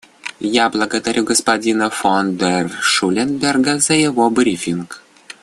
[0.63, 5.03] Я благодарю господина фон дер Шуленбурга за его брифинг.